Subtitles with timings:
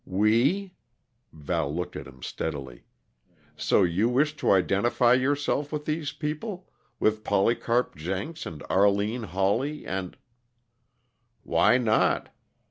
[0.03, 0.73] "We?"
[1.31, 2.85] Val looked at him steadily.
[3.55, 6.67] "So you wish to identify yourself with these people
[6.99, 10.17] with Polycarp Jenks, and Arline Hawley, and"
[11.43, 12.29] "Why not?